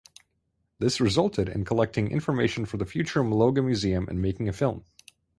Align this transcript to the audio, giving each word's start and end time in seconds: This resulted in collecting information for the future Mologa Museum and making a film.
This 0.79 0.99
resulted 0.99 1.47
in 1.47 1.63
collecting 1.63 2.09
information 2.09 2.65
for 2.65 2.77
the 2.77 2.87
future 2.87 3.21
Mologa 3.21 3.63
Museum 3.63 4.07
and 4.09 4.19
making 4.19 4.49
a 4.49 4.51
film. 4.51 4.83